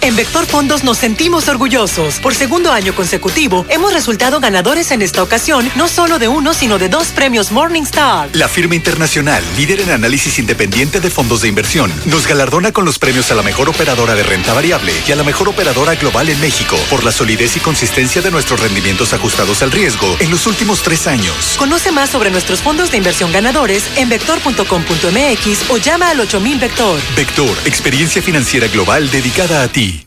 En 0.00 0.14
Vector 0.16 0.46
Fondos 0.46 0.84
nos 0.84 0.98
sentimos 0.98 1.48
orgullosos. 1.48 2.20
Por 2.20 2.34
segundo 2.34 2.72
año 2.72 2.94
consecutivo, 2.94 3.66
hemos 3.68 3.92
resultado 3.92 4.40
ganadores 4.40 4.90
en 4.90 5.02
esta 5.02 5.22
ocasión, 5.22 5.68
no 5.76 5.88
solo 5.88 6.18
de 6.18 6.28
uno, 6.28 6.54
sino 6.54 6.78
de 6.78 6.88
dos 6.88 7.08
premios 7.08 7.50
Morningstar. 7.50 8.28
La 8.32 8.48
firma 8.48 8.74
internacional, 8.74 9.42
líder 9.56 9.80
en 9.80 9.90
análisis 9.90 10.38
independiente 10.38 11.00
de 11.00 11.10
fondos 11.10 11.42
de 11.42 11.48
inversión, 11.48 11.92
nos 12.06 12.26
galardona 12.26 12.72
con 12.72 12.84
los 12.84 12.98
premios 12.98 13.30
a 13.30 13.34
la 13.34 13.42
mejor 13.42 13.68
operadora 13.68 14.14
de 14.14 14.22
renta 14.22 14.52
variable 14.52 14.92
y 15.06 15.12
a 15.12 15.16
la 15.16 15.24
mejor 15.24 15.48
operadora 15.48 15.94
global 15.96 16.28
en 16.28 16.40
México 16.40 16.76
por 16.90 17.04
la 17.04 17.12
solidez 17.12 17.56
y 17.56 17.60
consistencia 17.60 18.22
de 18.22 18.30
nuestros 18.30 18.60
rendimientos 18.60 19.12
ajustados 19.12 19.62
al 19.62 19.72
riesgo 19.72 20.16
en 20.20 20.30
los 20.30 20.46
últimos 20.46 20.82
tres 20.82 21.06
años. 21.06 21.56
Conoce 21.58 21.92
más 21.92 22.10
sobre 22.10 22.30
nuestros 22.30 22.60
fondos 22.60 22.90
de 22.90 22.98
inversión 22.98 23.32
ganadores 23.32 23.84
en 23.96 24.08
vector.com.mx 24.08 25.70
o 25.70 25.76
llama 25.76 26.10
al 26.10 26.20
8000 26.20 26.58
Vector. 26.58 27.00
Vector, 27.16 27.56
experiencia 27.64 28.22
financiera 28.22 28.68
global 28.68 29.10
dedicada 29.10 29.62
a 29.62 29.68
ti. 29.68 29.97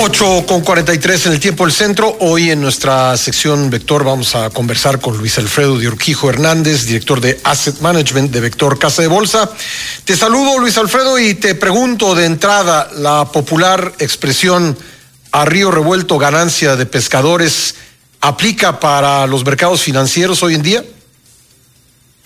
8 0.00 0.44
con 0.46 0.60
43 0.60 1.26
en 1.26 1.32
el 1.32 1.40
tiempo 1.40 1.64
del 1.64 1.72
centro. 1.72 2.16
Hoy 2.20 2.52
en 2.52 2.60
nuestra 2.60 3.16
sección 3.16 3.68
Vector 3.68 4.04
vamos 4.04 4.36
a 4.36 4.48
conversar 4.48 5.00
con 5.00 5.18
Luis 5.18 5.36
Alfredo 5.38 5.76
de 5.76 5.88
Urquijo 5.88 6.30
Hernández, 6.30 6.86
director 6.86 7.20
de 7.20 7.40
Asset 7.42 7.80
Management 7.80 8.30
de 8.30 8.40
Vector 8.40 8.78
Casa 8.78 9.02
de 9.02 9.08
Bolsa. 9.08 9.50
Te 10.04 10.16
saludo 10.16 10.56
Luis 10.60 10.78
Alfredo 10.78 11.18
y 11.18 11.34
te 11.34 11.56
pregunto 11.56 12.14
de 12.14 12.26
entrada 12.26 12.88
la 12.94 13.24
popular 13.32 13.92
expresión 13.98 14.78
a 15.32 15.44
río 15.44 15.72
revuelto 15.72 16.16
ganancia 16.16 16.76
de 16.76 16.86
pescadores 16.86 17.74
aplica 18.20 18.78
para 18.78 19.26
los 19.26 19.44
mercados 19.44 19.82
financieros 19.82 20.44
hoy 20.44 20.54
en 20.54 20.62
día. 20.62 20.84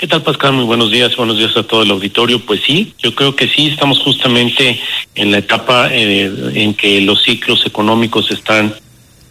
¿Qué 0.03 0.08
tal, 0.08 0.22
Pascal? 0.22 0.55
Muy 0.55 0.64
buenos 0.64 0.91
días, 0.91 1.14
buenos 1.14 1.39
días 1.39 1.56
a 1.56 1.62
todo 1.62 1.84
el 1.84 1.91
auditorio. 1.92 2.45
Pues 2.45 2.61
sí, 2.67 2.92
yo 2.98 3.14
creo 3.14 3.36
que 3.36 3.47
sí, 3.47 3.69
estamos 3.69 4.00
justamente 4.00 4.81
en 5.14 5.31
la 5.31 5.39
etapa 5.39 5.91
eh, 5.92 6.28
en 6.55 6.75
que 6.75 7.00
los 7.03 7.22
ciclos 7.22 7.64
económicos 7.67 8.28
están 8.33 8.75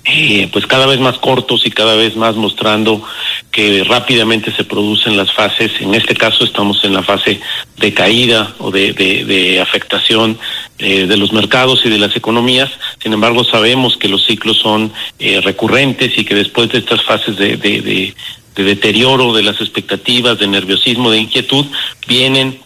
eh, 0.06 0.50
pues 0.52 0.66
cada 0.68 0.88
vez 0.88 1.02
más 1.02 1.18
cortos 1.18 1.66
y 1.66 1.72
cada 1.72 1.96
vez 1.96 2.16
más 2.16 2.38
mostrando 2.38 3.04
que 3.52 3.84
rápidamente 3.84 4.52
se 4.52 4.64
producen 4.64 5.18
las 5.18 5.34
fases. 5.34 5.74
En 5.82 5.94
este 5.94 6.16
caso 6.16 6.46
estamos 6.46 6.84
en 6.86 6.94
la 6.94 7.04
fase 7.04 7.42
de 7.76 7.94
caída 7.94 8.56
o 8.60 8.72
de, 8.72 8.94
de, 8.94 9.60
afectación 9.60 10.40
eh, 10.82 11.06
de 11.08 11.18
los 11.18 11.32
mercados 11.32 11.86
y 11.86 11.90
de 11.90 11.98
las 11.98 12.16
economías. 12.16 12.70
Sin 13.02 13.14
embargo, 13.14 13.44
sabemos 13.46 13.96
que 13.96 14.10
los 14.10 14.26
ciclos 14.26 14.58
son 14.58 14.92
recurrentes 15.44 16.18
y 16.18 16.26
que 16.26 16.36
después 16.36 16.70
de 16.70 16.80
estas 16.80 17.04
fases 17.04 17.38
de, 17.38 17.56
de 17.56 18.14
de 18.56 18.64
deterioro 18.64 19.34
de 19.34 19.44
las 19.44 19.62
expectativas, 19.62 20.40
de 20.40 20.48
nerviosismo, 20.48 21.12
de 21.12 21.20
inquietud, 21.20 21.66
vienen 22.08 22.59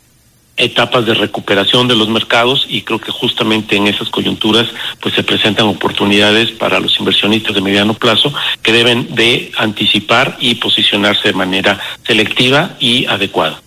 etapas 0.58 1.06
de 1.06 1.14
recuperación 1.14 1.88
de 1.88 1.96
los 1.96 2.08
mercados 2.08 2.66
y 2.70 2.82
creo 2.82 3.00
que 3.00 3.12
justamente 3.12 3.76
en 3.76 3.88
esas 3.88 4.10
coyunturas 4.10 4.68
pues 5.02 5.14
se 5.14 5.24
presentan 5.24 5.68
oportunidades 5.68 6.52
para 6.52 6.80
los 6.80 6.98
inversionistas 6.98 7.56
de 7.56 7.62
mediano 7.62 7.94
plazo 7.94 8.34
que 8.62 8.72
deben 8.72 9.14
de 9.16 9.52
anticipar 9.58 10.38
y 10.40 10.56
posicionarse 10.56 11.30
de 11.30 11.34
manera 11.34 11.80
selectiva 12.08 12.78
y 12.80 13.06
adecuada. 13.06 13.65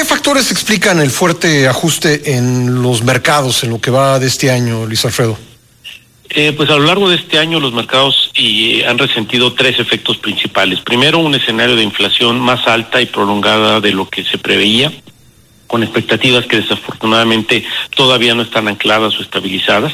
¿Qué, 0.00 0.06
¿Qué, 0.06 0.14
factores 0.14 0.50
explican 0.50 0.98
el 0.98 1.10
fuerte 1.10 1.68
ajuste 1.68 2.34
en 2.34 2.82
los 2.82 3.02
mercados 3.02 3.64
en 3.64 3.70
lo 3.70 3.82
que 3.82 3.90
va 3.90 4.18
de 4.18 4.28
este 4.28 4.50
año, 4.50 4.86
Luis 4.86 5.04
Alfredo? 5.04 5.38
Eh, 6.30 6.54
pues 6.56 6.70
a 6.70 6.76
lo 6.76 6.86
largo 6.86 7.10
de 7.10 7.16
este 7.16 7.38
año 7.38 7.60
los 7.60 7.74
mercados 7.74 8.30
y, 8.34 8.82
han 8.82 8.96
resentido 8.96 9.52
tres 9.52 9.78
efectos 9.78 10.16
principales. 10.16 10.80
Primero, 10.80 11.18
un 11.18 11.34
escenario 11.34 11.76
de 11.76 11.82
inflación 11.82 12.40
más 12.40 12.66
alta 12.66 13.02
y 13.02 13.06
prolongada 13.06 13.82
de 13.82 13.92
lo 13.92 14.08
que 14.08 14.24
se 14.24 14.38
preveía 14.38 14.90
con 15.66 15.82
expectativas 15.82 16.46
que 16.46 16.62
desafortunadamente 16.62 17.62
todavía 17.94 18.34
no 18.34 18.40
están 18.40 18.68
ancladas 18.68 19.18
o 19.18 19.22
estabilizadas. 19.22 19.92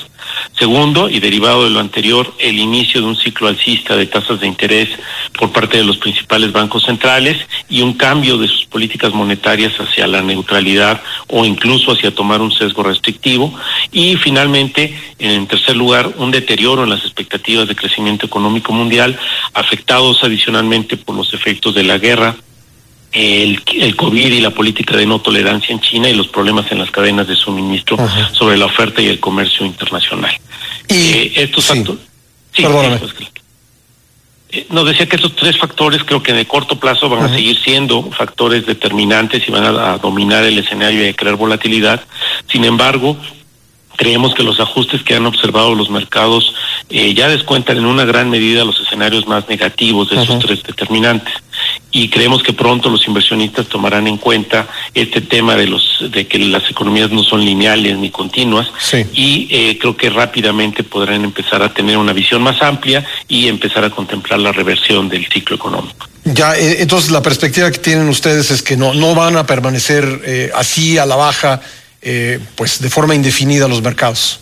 Segundo, 0.58 1.10
y 1.10 1.20
derivado 1.20 1.64
de 1.64 1.70
lo 1.70 1.80
anterior, 1.80 2.32
el 2.38 2.58
inicio 2.58 3.02
de 3.02 3.08
un 3.08 3.16
ciclo 3.16 3.48
alcista 3.48 3.94
de 3.94 4.06
tasas 4.06 4.40
de 4.40 4.46
interés 4.46 4.88
por 5.38 5.52
parte 5.52 5.76
de 5.76 5.84
los 5.84 5.98
principales 5.98 6.50
bancos 6.50 6.84
centrales 6.84 7.36
y 7.68 7.82
un 7.82 7.92
cambio 7.92 8.38
de 8.38 8.48
sus 8.48 8.64
políticas 8.64 9.12
monetarias 9.12 9.74
hacia 9.78 10.06
la 10.06 10.22
neutralidad 10.22 11.02
o 11.28 11.44
incluso 11.44 11.92
hacia 11.92 12.14
tomar 12.14 12.40
un 12.40 12.52
sesgo 12.52 12.82
restrictivo. 12.82 13.52
Y 13.92 14.16
finalmente, 14.16 14.98
en 15.18 15.46
tercer 15.46 15.76
lugar, 15.76 16.14
un 16.16 16.30
deterioro 16.30 16.84
en 16.84 16.90
las 16.90 17.04
expectativas 17.04 17.68
de 17.68 17.76
crecimiento 17.76 18.24
económico 18.24 18.72
mundial, 18.72 19.18
afectados 19.52 20.24
adicionalmente 20.24 20.96
por 20.96 21.16
los 21.16 21.34
efectos 21.34 21.74
de 21.74 21.82
la 21.82 21.98
guerra 21.98 22.34
el, 23.16 23.62
el 23.74 23.96
COVID 23.96 24.30
y 24.30 24.40
la 24.40 24.50
política 24.50 24.94
de 24.94 25.06
no 25.06 25.20
tolerancia 25.20 25.72
en 25.72 25.80
China 25.80 26.08
y 26.08 26.14
los 26.14 26.28
problemas 26.28 26.70
en 26.70 26.78
las 26.78 26.90
cadenas 26.90 27.26
de 27.26 27.34
suministro 27.34 27.96
sobre 28.32 28.58
la 28.58 28.66
oferta 28.66 29.00
y 29.00 29.06
el 29.06 29.20
comercio 29.20 29.64
internacional. 29.64 30.38
Y 30.88 30.94
eh, 30.94 31.32
estos 31.36 31.64
sí. 31.64 31.74
factores. 31.74 32.02
Sí, 32.52 32.64
pues, 32.64 33.14
eh, 34.50 34.66
nos 34.68 34.86
decía 34.86 35.06
que 35.06 35.16
estos 35.16 35.34
tres 35.34 35.58
factores 35.58 36.04
creo 36.04 36.22
que 36.22 36.34
de 36.34 36.46
corto 36.46 36.78
plazo 36.78 37.08
van 37.08 37.24
a 37.24 37.34
seguir 37.34 37.58
siendo 37.58 38.02
factores 38.10 38.66
determinantes 38.66 39.48
y 39.48 39.50
van 39.50 39.64
a, 39.64 39.96
dominar 39.96 40.44
el 40.44 40.58
escenario 40.58 41.04
y 41.04 41.08
a 41.08 41.16
crear 41.16 41.36
volatilidad. 41.36 42.02
Sin 42.50 42.66
embargo, 42.66 43.16
creemos 43.96 44.34
que 44.34 44.42
los 44.42 44.60
ajustes 44.60 45.02
que 45.02 45.14
han 45.14 45.24
observado 45.24 45.74
los 45.74 45.88
mercados 45.88 46.54
eh, 46.90 47.14
ya 47.14 47.28
descuentan 47.28 47.78
en 47.78 47.86
una 47.86 48.04
gran 48.04 48.28
medida 48.28 48.64
los 48.64 48.78
escenarios 48.78 49.26
más 49.26 49.48
negativos 49.48 50.10
de 50.10 50.22
esos 50.22 50.38
tres 50.38 50.62
determinantes 50.62 51.32
y 51.96 52.10
creemos 52.10 52.42
que 52.42 52.52
pronto 52.52 52.90
los 52.90 53.08
inversionistas 53.08 53.68
tomarán 53.68 54.06
en 54.06 54.18
cuenta 54.18 54.68
este 54.92 55.22
tema 55.22 55.56
de 55.56 55.66
los 55.66 56.04
de 56.10 56.26
que 56.26 56.38
las 56.38 56.70
economías 56.70 57.10
no 57.10 57.24
son 57.24 57.42
lineales 57.42 57.96
ni 57.96 58.10
continuas 58.10 58.68
y 59.14 59.48
eh, 59.50 59.78
creo 59.80 59.96
que 59.96 60.10
rápidamente 60.10 60.82
podrán 60.82 61.24
empezar 61.24 61.62
a 61.62 61.72
tener 61.72 61.96
una 61.96 62.12
visión 62.12 62.42
más 62.42 62.60
amplia 62.60 63.02
y 63.28 63.48
empezar 63.48 63.82
a 63.82 63.88
contemplar 63.88 64.40
la 64.40 64.52
reversión 64.52 65.08
del 65.08 65.26
ciclo 65.26 65.56
económico. 65.56 66.06
Ya, 66.24 66.54
eh, 66.58 66.82
entonces 66.82 67.10
la 67.10 67.22
perspectiva 67.22 67.70
que 67.70 67.78
tienen 67.78 68.10
ustedes 68.10 68.50
es 68.50 68.62
que 68.62 68.76
no 68.76 68.92
no 68.92 69.14
van 69.14 69.38
a 69.38 69.46
permanecer 69.46 70.20
eh, 70.26 70.50
así 70.54 70.98
a 70.98 71.06
la 71.06 71.16
baja, 71.16 71.62
pues 72.56 72.80
de 72.80 72.90
forma 72.90 73.14
indefinida 73.14 73.66
los 73.66 73.80
mercados. 73.80 74.38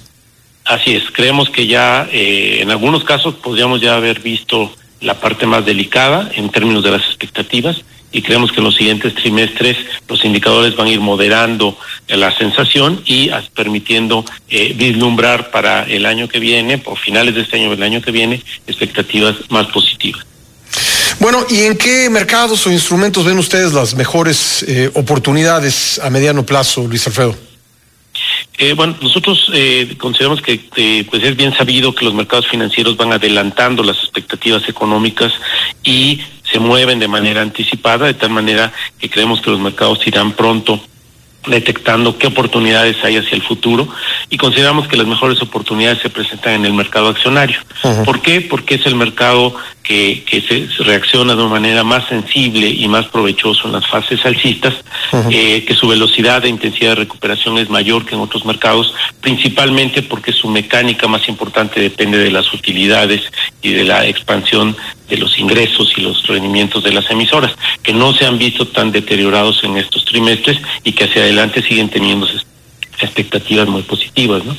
Así 0.64 0.96
es, 0.96 1.04
creemos 1.12 1.48
que 1.50 1.66
ya 1.68 2.08
en 2.10 2.70
algunos 2.70 3.04
casos 3.04 3.36
podríamos 3.36 3.80
ya 3.80 3.94
haber 3.94 4.20
visto 4.20 4.70
la 5.04 5.20
parte 5.20 5.46
más 5.46 5.64
delicada 5.64 6.30
en 6.34 6.50
términos 6.50 6.82
de 6.82 6.90
las 6.90 7.02
expectativas 7.02 7.84
y 8.10 8.22
creemos 8.22 8.52
que 8.52 8.58
en 8.58 8.64
los 8.64 8.76
siguientes 8.76 9.14
trimestres 9.14 9.76
los 10.08 10.24
indicadores 10.24 10.76
van 10.76 10.86
a 10.86 10.90
ir 10.90 11.00
moderando 11.00 11.76
la 12.08 12.34
sensación 12.36 13.02
y 13.04 13.30
permitiendo 13.54 14.24
eh, 14.48 14.72
vislumbrar 14.76 15.50
para 15.50 15.82
el 15.82 16.06
año 16.06 16.28
que 16.28 16.38
viene, 16.38 16.80
o 16.84 16.94
finales 16.94 17.34
de 17.34 17.40
este 17.42 17.56
año 17.56 17.70
o 17.70 17.72
el 17.72 17.82
año 17.82 18.00
que 18.00 18.12
viene, 18.12 18.40
expectativas 18.68 19.34
más 19.50 19.66
positivas. 19.66 20.24
Bueno, 21.18 21.44
¿y 21.48 21.62
en 21.62 21.76
qué 21.76 22.08
mercados 22.08 22.64
o 22.66 22.70
instrumentos 22.70 23.24
ven 23.24 23.38
ustedes 23.38 23.72
las 23.72 23.94
mejores 23.94 24.64
eh, 24.68 24.90
oportunidades 24.94 25.98
a 25.98 26.08
mediano 26.08 26.46
plazo, 26.46 26.86
Luis 26.86 27.06
Alfredo? 27.08 27.36
Eh, 28.56 28.72
bueno, 28.74 28.96
nosotros 29.00 29.50
eh, 29.52 29.96
consideramos 29.98 30.40
que 30.40 30.68
eh, 30.76 31.04
pues 31.10 31.24
es 31.24 31.36
bien 31.36 31.52
sabido 31.56 31.92
que 31.92 32.04
los 32.04 32.14
mercados 32.14 32.46
financieros 32.46 32.96
van 32.96 33.12
adelantando 33.12 33.82
las 33.82 33.98
expectativas 33.98 34.68
económicas 34.68 35.32
y 35.82 36.20
se 36.44 36.60
mueven 36.60 37.00
de 37.00 37.08
manera 37.08 37.42
anticipada, 37.42 38.06
de 38.06 38.14
tal 38.14 38.30
manera 38.30 38.72
que 38.98 39.10
creemos 39.10 39.40
que 39.40 39.50
los 39.50 39.58
mercados 39.58 40.06
irán 40.06 40.32
pronto 40.32 40.80
detectando 41.48 42.16
qué 42.16 42.28
oportunidades 42.28 42.96
hay 43.04 43.16
hacia 43.16 43.34
el 43.34 43.42
futuro 43.42 43.88
y 44.30 44.36
consideramos 44.36 44.88
que 44.88 44.96
las 44.96 45.06
mejores 45.06 45.40
oportunidades 45.42 46.02
se 46.02 46.10
presentan 46.10 46.54
en 46.54 46.64
el 46.64 46.72
mercado 46.72 47.08
accionario. 47.08 47.58
¿Por 48.04 48.20
qué? 48.20 48.40
Porque 48.40 48.76
es 48.76 48.86
el 48.86 48.94
mercado 48.94 49.54
que, 49.82 50.24
que 50.24 50.40
se 50.40 50.66
reacciona 50.82 51.34
de 51.34 51.42
una 51.42 51.50
manera 51.50 51.84
más 51.84 52.08
sensible 52.08 52.68
y 52.68 52.88
más 52.88 53.06
provechoso 53.06 53.66
en 53.66 53.74
las 53.74 53.86
fases 53.86 54.24
alcistas, 54.24 54.74
eh, 55.30 55.64
que 55.64 55.74
su 55.74 55.86
velocidad 55.86 56.44
e 56.44 56.48
intensidad 56.48 56.90
de 56.90 56.94
recuperación 56.96 57.58
es 57.58 57.68
mayor 57.68 58.04
que 58.06 58.14
en 58.14 58.22
otros 58.22 58.46
mercados, 58.46 58.94
principalmente 59.20 60.02
porque 60.02 60.32
su 60.32 60.48
mecánica 60.48 61.06
más 61.06 61.28
importante 61.28 61.80
depende 61.80 62.18
de 62.18 62.30
las 62.30 62.52
utilidades 62.52 63.22
y 63.62 63.72
de 63.72 63.84
la 63.84 64.06
expansión 64.06 64.74
de 65.08 65.18
los 65.18 65.38
ingresos 65.38 65.92
y 65.96 66.00
los 66.00 66.26
rendimientos 66.26 66.82
de 66.82 66.92
las 66.92 67.10
emisoras, 67.10 67.52
que 67.82 67.92
no 67.92 68.14
se 68.14 68.24
han 68.24 68.38
visto 68.38 68.66
tan 68.66 68.90
deteriorados 68.90 69.62
en 69.64 69.76
estos 69.76 70.04
trimestres 70.06 70.58
y 70.82 70.92
que 70.92 71.04
hacia 71.04 71.22
adelante 71.22 71.62
siguen 71.62 71.90
teniendo 71.90 72.26
expectativas 73.04 73.68
muy 73.68 73.82
positivas. 73.82 74.44
¿no? 74.44 74.56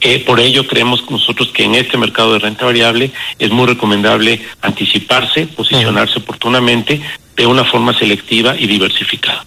Eh, 0.00 0.24
por 0.24 0.40
ello 0.40 0.66
creemos 0.66 1.04
nosotros 1.10 1.48
que 1.52 1.64
en 1.64 1.74
este 1.74 1.98
mercado 1.98 2.32
de 2.32 2.38
renta 2.38 2.64
variable 2.64 3.12
es 3.38 3.50
muy 3.50 3.66
recomendable 3.66 4.40
anticiparse, 4.62 5.46
posicionarse 5.46 6.18
oportunamente 6.18 7.00
de 7.36 7.46
una 7.46 7.64
forma 7.64 7.96
selectiva 7.96 8.56
y 8.56 8.66
diversificada. 8.66 9.44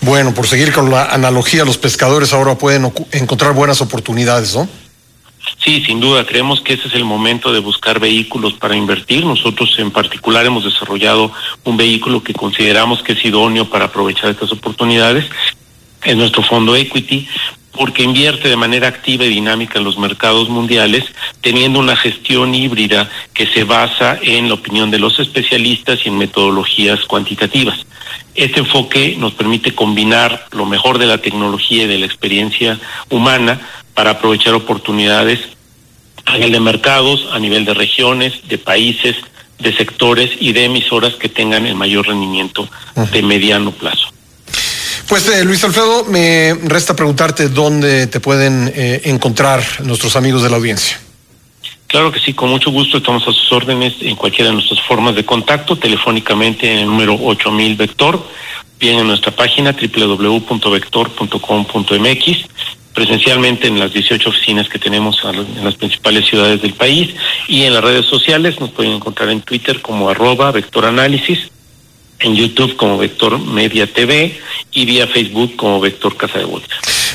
Bueno, 0.00 0.34
por 0.34 0.46
seguir 0.46 0.72
con 0.72 0.90
la 0.90 1.06
analogía, 1.06 1.64
los 1.64 1.78
pescadores 1.78 2.32
ahora 2.32 2.56
pueden 2.56 2.92
encontrar 3.12 3.54
buenas 3.54 3.80
oportunidades, 3.80 4.54
¿no? 4.54 4.68
Sí, 5.58 5.82
sin 5.84 6.00
duda, 6.00 6.24
creemos 6.24 6.60
que 6.60 6.74
ese 6.74 6.88
es 6.88 6.94
el 6.94 7.04
momento 7.04 7.52
de 7.52 7.60
buscar 7.60 7.98
vehículos 7.98 8.54
para 8.54 8.76
invertir. 8.76 9.24
Nosotros 9.24 9.74
en 9.78 9.90
particular 9.90 10.44
hemos 10.44 10.64
desarrollado 10.64 11.32
un 11.64 11.76
vehículo 11.76 12.22
que 12.22 12.34
consideramos 12.34 13.02
que 13.02 13.12
es 13.12 13.24
idóneo 13.24 13.68
para 13.68 13.86
aprovechar 13.86 14.30
estas 14.30 14.52
oportunidades. 14.52 15.24
Es 16.04 16.16
nuestro 16.16 16.42
fondo 16.42 16.76
equity, 16.76 17.28
porque 17.76 18.02
invierte 18.02 18.48
de 18.48 18.56
manera 18.56 18.88
activa 18.88 19.24
y 19.24 19.28
dinámica 19.28 19.78
en 19.78 19.84
los 19.84 19.98
mercados 19.98 20.48
mundiales, 20.48 21.04
teniendo 21.40 21.78
una 21.78 21.96
gestión 21.96 22.54
híbrida 22.54 23.08
que 23.32 23.46
se 23.46 23.64
basa 23.64 24.18
en 24.22 24.48
la 24.48 24.54
opinión 24.54 24.90
de 24.90 24.98
los 24.98 25.18
especialistas 25.20 26.00
y 26.04 26.08
en 26.08 26.18
metodologías 26.18 27.00
cuantitativas. 27.04 27.86
Este 28.34 28.60
enfoque 28.60 29.16
nos 29.18 29.34
permite 29.34 29.74
combinar 29.74 30.46
lo 30.52 30.66
mejor 30.66 30.98
de 30.98 31.06
la 31.06 31.18
tecnología 31.18 31.84
y 31.84 31.86
de 31.86 31.98
la 31.98 32.06
experiencia 32.06 32.78
humana 33.10 33.60
para 33.94 34.10
aprovechar 34.10 34.54
oportunidades 34.54 35.40
a 36.26 36.34
nivel 36.34 36.52
de 36.52 36.60
mercados, 36.60 37.28
a 37.32 37.38
nivel 37.38 37.64
de 37.64 37.74
regiones, 37.74 38.46
de 38.48 38.58
países, 38.58 39.16
de 39.58 39.74
sectores 39.74 40.30
y 40.38 40.52
de 40.52 40.64
emisoras 40.64 41.14
que 41.14 41.28
tengan 41.28 41.66
el 41.66 41.74
mayor 41.74 42.08
rendimiento 42.08 42.68
de 43.12 43.22
mediano 43.22 43.70
plazo. 43.70 44.15
Pues 45.08 45.28
eh, 45.28 45.44
Luis 45.44 45.62
Alfredo, 45.62 46.04
me 46.04 46.54
resta 46.64 46.96
preguntarte 46.96 47.48
dónde 47.48 48.08
te 48.08 48.18
pueden 48.18 48.72
eh, 48.74 49.02
encontrar 49.04 49.62
nuestros 49.84 50.16
amigos 50.16 50.42
de 50.42 50.50
la 50.50 50.56
audiencia. 50.56 50.98
Claro 51.86 52.10
que 52.10 52.18
sí, 52.18 52.32
con 52.32 52.50
mucho 52.50 52.72
gusto 52.72 52.96
estamos 52.98 53.22
a 53.22 53.32
sus 53.32 53.52
órdenes 53.52 53.94
en 54.00 54.16
cualquiera 54.16 54.50
de 54.50 54.56
nuestras 54.56 54.80
formas 54.82 55.14
de 55.14 55.24
contacto, 55.24 55.76
telefónicamente 55.76 56.72
en 56.72 56.80
el 56.80 56.86
número 56.86 57.14
8000 57.14 57.76
Vector, 57.76 58.20
bien 58.80 58.98
en 58.98 59.06
nuestra 59.06 59.30
página 59.30 59.72
www.vector.com.mx, 59.72 62.48
presencialmente 62.92 63.68
en 63.68 63.78
las 63.78 63.92
18 63.92 64.28
oficinas 64.28 64.68
que 64.68 64.80
tenemos 64.80 65.22
en 65.24 65.64
las 65.64 65.76
principales 65.76 66.26
ciudades 66.26 66.62
del 66.62 66.74
país 66.74 67.14
y 67.46 67.62
en 67.62 67.74
las 67.74 67.84
redes 67.84 68.06
sociales 68.06 68.58
nos 68.58 68.70
pueden 68.70 68.94
encontrar 68.94 69.30
en 69.30 69.42
Twitter 69.42 69.80
como 69.80 70.10
arroba 70.10 70.50
vectoranálisis 70.50 71.52
en 72.20 72.34
YouTube 72.34 72.76
como 72.76 72.98
Vector 72.98 73.38
Media 73.38 73.92
TV 73.92 74.38
y 74.72 74.84
vía 74.84 75.06
Facebook 75.06 75.56
como 75.56 75.80
Vector 75.80 76.16
Casa 76.16 76.38
de 76.38 76.44
Bolsa. 76.44 76.68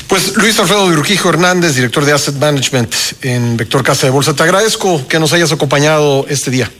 Pues 0.08 0.36
Luis 0.36 0.58
Alfredo 0.58 0.90
de 0.90 0.96
Urquijo 0.96 1.30
Hernández, 1.30 1.74
director 1.74 2.04
de 2.04 2.12
Asset 2.12 2.34
Management 2.36 2.94
en 3.22 3.56
Vector 3.56 3.82
Casa 3.82 4.06
de 4.06 4.10
Bolsa, 4.10 4.34
te 4.34 4.42
agradezco 4.42 5.06
que 5.08 5.18
nos 5.18 5.32
hayas 5.32 5.52
acompañado 5.52 6.26
este 6.28 6.50
día. 6.50 6.70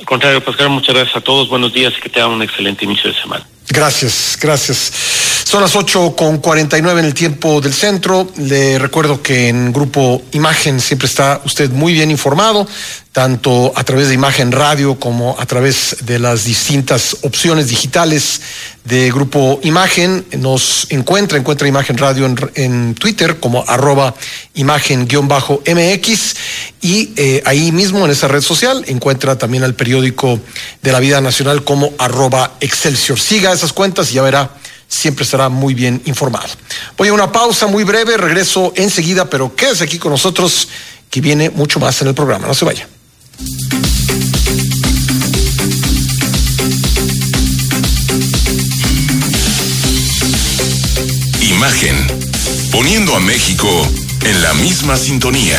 Al 0.00 0.06
contrario, 0.06 0.42
Pascal, 0.42 0.70
muchas 0.70 0.94
gracias 0.94 1.16
a 1.16 1.20
todos, 1.20 1.48
buenos 1.48 1.72
días 1.72 1.92
y 1.98 2.00
que 2.00 2.08
tengan 2.08 2.30
un 2.30 2.42
excelente 2.42 2.84
inicio 2.84 3.12
de 3.12 3.20
semana. 3.20 3.46
Gracias, 3.68 4.38
gracias. 4.40 5.37
Son 5.48 5.62
las 5.62 5.76
8 5.76 6.14
con 6.14 6.40
49 6.40 7.00
en 7.00 7.06
el 7.06 7.14
tiempo 7.14 7.62
del 7.62 7.72
centro. 7.72 8.30
Le 8.36 8.78
recuerdo 8.78 9.22
que 9.22 9.48
en 9.48 9.72
Grupo 9.72 10.20
Imagen 10.32 10.78
siempre 10.78 11.08
está 11.08 11.40
usted 11.42 11.70
muy 11.70 11.94
bien 11.94 12.10
informado, 12.10 12.68
tanto 13.12 13.72
a 13.74 13.82
través 13.82 14.08
de 14.08 14.14
Imagen 14.14 14.52
Radio 14.52 15.00
como 15.00 15.40
a 15.40 15.46
través 15.46 15.96
de 16.02 16.18
las 16.18 16.44
distintas 16.44 17.16
opciones 17.22 17.68
digitales 17.68 18.42
de 18.84 19.10
Grupo 19.10 19.58
Imagen. 19.62 20.26
Nos 20.36 20.86
encuentra, 20.90 21.38
encuentra 21.38 21.66
Imagen 21.66 21.96
Radio 21.96 22.26
en, 22.54 22.94
Twitter 22.94 23.40
como 23.40 23.64
arroba 23.66 24.14
imagen-mx 24.52 26.36
y 26.82 27.10
eh, 27.16 27.42
ahí 27.46 27.72
mismo 27.72 28.04
en 28.04 28.10
esa 28.10 28.28
red 28.28 28.42
social 28.42 28.84
encuentra 28.86 29.38
también 29.38 29.64
al 29.64 29.74
periódico 29.74 30.38
de 30.82 30.92
la 30.92 31.00
vida 31.00 31.22
nacional 31.22 31.64
como 31.64 31.94
arroba 31.96 32.52
Excelsior. 32.60 33.18
Siga 33.18 33.54
esas 33.54 33.72
cuentas 33.72 34.10
y 34.10 34.16
ya 34.16 34.22
verá 34.22 34.57
siempre 34.88 35.24
estará 35.24 35.48
muy 35.48 35.74
bien 35.74 36.02
informado. 36.06 36.48
Voy 36.96 37.08
a 37.08 37.12
una 37.12 37.30
pausa 37.30 37.66
muy 37.66 37.84
breve, 37.84 38.16
regreso 38.16 38.72
enseguida, 38.74 39.28
pero 39.28 39.54
quédese 39.54 39.84
aquí 39.84 39.98
con 39.98 40.10
nosotros 40.10 40.68
que 41.10 41.20
viene 41.20 41.50
mucho 41.50 41.78
más 41.78 42.00
en 42.02 42.08
el 42.08 42.14
programa. 42.14 42.46
No 42.46 42.54
se 42.54 42.64
vaya. 42.64 42.88
Imagen, 51.40 52.06
poniendo 52.70 53.14
a 53.14 53.20
México 53.20 53.68
en 54.24 54.42
la 54.42 54.54
misma 54.54 54.96
sintonía. 54.96 55.58